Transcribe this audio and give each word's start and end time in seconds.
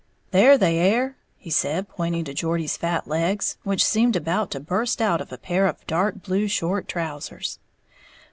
"There 0.31 0.57
they 0.57 0.79
air," 0.79 1.15
he 1.37 1.51
said, 1.51 1.87
pointing 1.87 2.23
to 2.23 2.33
Geordie's 2.33 2.75
fat 2.75 3.07
legs, 3.07 3.57
which 3.61 3.85
seemed 3.85 4.15
about 4.15 4.49
to 4.49 4.59
burst 4.59 4.99
out 4.99 5.21
of 5.21 5.31
a 5.31 5.37
pair 5.37 5.67
of 5.67 5.85
dark 5.85 6.23
blue 6.23 6.47
short 6.47 6.87
trousers. 6.87 7.59